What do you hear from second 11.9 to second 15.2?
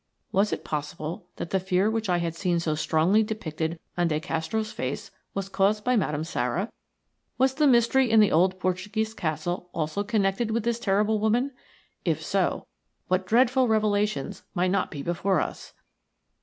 If so, what dreadful revelations might not be